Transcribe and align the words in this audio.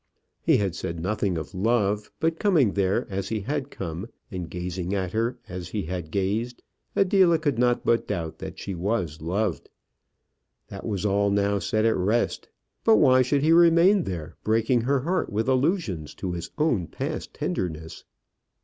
He 0.41 0.57
had 0.57 0.73
said 0.73 0.99
nothing 0.99 1.37
of 1.37 1.53
love; 1.53 2.09
but 2.19 2.39
coming 2.39 2.71
there 2.73 3.05
as 3.11 3.29
he 3.29 3.41
had 3.41 3.69
come, 3.69 4.07
and 4.31 4.49
gazing 4.49 4.95
at 4.95 5.11
her 5.11 5.37
as 5.47 5.67
he 5.67 5.83
had 5.83 6.09
gazed, 6.09 6.63
Adela 6.95 7.37
could 7.37 7.59
not 7.59 7.85
doubt 8.07 8.17
but 8.39 8.39
that 8.39 8.57
she 8.57 8.73
was 8.73 9.21
loved. 9.21 9.69
That 10.69 10.87
was 10.87 11.05
all 11.05 11.29
now 11.29 11.59
set 11.59 11.85
at 11.85 11.95
rest; 11.95 12.49
but 12.83 12.95
why 12.95 13.21
should 13.21 13.43
he 13.43 13.51
remain 13.51 14.05
there, 14.05 14.33
breaking 14.43 14.81
her 14.81 15.01
heart 15.01 15.31
with 15.31 15.47
allusions 15.47 16.15
to 16.15 16.31
his 16.31 16.49
own 16.57 16.87
past 16.87 17.35
tenderness? 17.35 18.03